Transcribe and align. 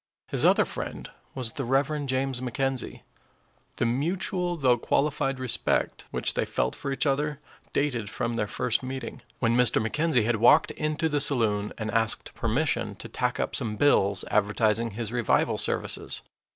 His 0.29 0.43
other 0.43 0.65
friend 0.65 1.11
was 1.35 1.51
the 1.51 1.63
Rev. 1.63 2.07
James 2.07 2.41
McKenzie. 2.41 3.01
The 3.75 3.85
mutual 3.85 4.57
though 4.57 4.79
qualified 4.79 5.37
respect 5.37 6.05
which 6.09 6.33
they 6.33 6.43
felt 6.43 6.73
for 6.73 6.91
each 6.91 7.05
other 7.05 7.39
dated 7.71 8.09
from 8.09 8.35
their 8.35 8.47
first 8.47 8.81
meeting, 8.81 9.21
when 9.37 9.55
Mr. 9.55 9.79
McKenzie 9.79 10.25
had 10.25 10.37
walked 10.37 10.71
into 10.71 11.07
the 11.07 11.21
saloon 11.21 11.71
and 11.77 11.91
asked 11.91 12.33
permission 12.33 12.95
to 12.95 13.07
tack 13.09 13.39
up 13.39 13.55
some 13.55 13.75
bills 13.75 14.25
advertising 14.31 14.89
his 14.97 15.13
revival 15.13 15.59
services. 15.59 16.23